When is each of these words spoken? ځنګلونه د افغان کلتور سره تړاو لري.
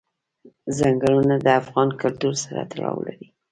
ځنګلونه 0.77 1.35
د 1.45 1.47
افغان 1.61 1.89
کلتور 2.01 2.33
سره 2.43 2.61
تړاو 2.71 2.97
لري. 3.07 3.27